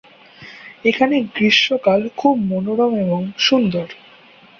[0.85, 3.87] এখানে গ্রীষ্মকাল খুব মনোরম এবং সুন্দর।